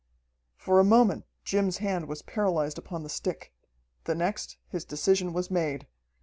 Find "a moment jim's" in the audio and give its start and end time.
0.79-1.77